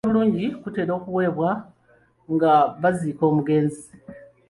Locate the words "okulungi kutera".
0.11-0.91